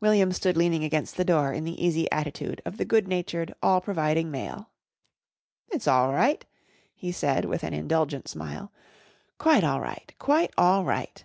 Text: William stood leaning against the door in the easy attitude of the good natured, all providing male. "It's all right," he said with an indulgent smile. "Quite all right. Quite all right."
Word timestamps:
William 0.00 0.32
stood 0.32 0.54
leaning 0.54 0.84
against 0.84 1.16
the 1.16 1.24
door 1.24 1.50
in 1.50 1.64
the 1.64 1.82
easy 1.82 2.12
attitude 2.12 2.60
of 2.66 2.76
the 2.76 2.84
good 2.84 3.08
natured, 3.08 3.54
all 3.62 3.80
providing 3.80 4.30
male. 4.30 4.68
"It's 5.70 5.88
all 5.88 6.12
right," 6.12 6.44
he 6.94 7.10
said 7.10 7.46
with 7.46 7.64
an 7.64 7.72
indulgent 7.72 8.28
smile. 8.28 8.70
"Quite 9.38 9.64
all 9.64 9.80
right. 9.80 10.12
Quite 10.18 10.52
all 10.58 10.84
right." 10.84 11.24